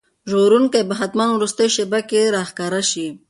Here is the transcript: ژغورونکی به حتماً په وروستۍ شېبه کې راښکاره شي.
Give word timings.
ژغورونکی 0.29 0.81
به 0.89 0.93
حتماً 0.99 1.25
په 1.29 1.35
وروستۍ 1.37 1.67
شېبه 1.75 1.99
کې 2.09 2.21
راښکاره 2.35 2.81
شي. 2.91 3.07